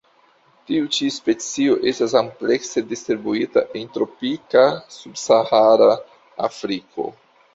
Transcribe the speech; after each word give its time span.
Tiu 0.67 0.87
ĉi 0.95 1.09
specio 1.15 1.75
estas 1.91 2.15
amplekse 2.21 2.83
distribuita 2.93 3.63
en 3.81 3.91
tropika 3.97 4.65
subsahara 4.97 5.93
Afriko. 6.49 7.09